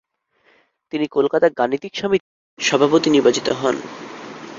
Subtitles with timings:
[0.93, 2.31] তিনি কলকাতা গাণিতিক সমিতির
[2.59, 3.75] সভাপতি নির্বাচিত হন।